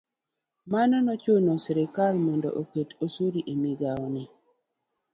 [0.71, 4.23] Mano nochuno sirikal mondo oket osuru e migao ni.